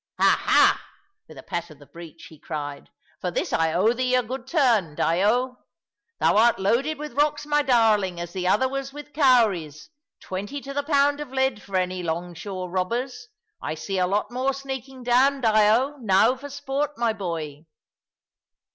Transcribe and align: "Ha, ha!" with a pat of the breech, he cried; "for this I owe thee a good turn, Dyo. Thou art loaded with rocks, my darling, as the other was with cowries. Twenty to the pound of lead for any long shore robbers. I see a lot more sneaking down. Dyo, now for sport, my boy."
"Ha, 0.19 0.41
ha!" 0.47 0.83
with 1.27 1.37
a 1.37 1.43
pat 1.43 1.69
of 1.69 1.77
the 1.77 1.85
breech, 1.85 2.25
he 2.31 2.39
cried; 2.39 2.89
"for 3.19 3.29
this 3.29 3.53
I 3.53 3.71
owe 3.71 3.93
thee 3.93 4.15
a 4.15 4.23
good 4.23 4.47
turn, 4.47 4.95
Dyo. 4.95 5.57
Thou 6.19 6.37
art 6.37 6.57
loaded 6.57 6.97
with 6.97 7.13
rocks, 7.13 7.45
my 7.45 7.61
darling, 7.61 8.19
as 8.19 8.33
the 8.33 8.47
other 8.47 8.67
was 8.67 8.91
with 8.91 9.13
cowries. 9.13 9.91
Twenty 10.19 10.59
to 10.61 10.73
the 10.73 10.81
pound 10.81 11.19
of 11.19 11.31
lead 11.31 11.61
for 11.61 11.75
any 11.75 12.01
long 12.01 12.33
shore 12.33 12.67
robbers. 12.67 13.27
I 13.61 13.75
see 13.75 13.99
a 13.99 14.07
lot 14.07 14.31
more 14.31 14.55
sneaking 14.55 15.03
down. 15.03 15.39
Dyo, 15.43 15.99
now 15.99 16.35
for 16.35 16.49
sport, 16.49 16.97
my 16.97 17.13
boy." 17.13 17.67